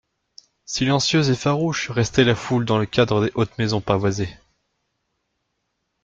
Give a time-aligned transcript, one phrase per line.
[0.65, 4.35] Silencieuse et farouche restait la foule dans le cadre des hautes maisons pavoisées.